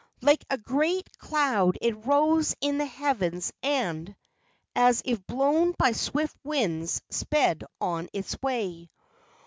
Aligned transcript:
Like 0.23 0.43
a 0.49 0.57
great 0.57 1.15
cloud 1.19 1.77
it 1.79 1.93
rose 2.07 2.55
in 2.59 2.79
the 2.79 2.87
heavens 2.87 3.53
and, 3.61 4.15
as 4.75 5.03
if 5.05 5.23
blown 5.27 5.75
by 5.77 5.91
swift 5.91 6.35
winds, 6.43 7.03
sped 7.11 7.63
on 7.79 8.09
its 8.11 8.35
way. 8.41 8.89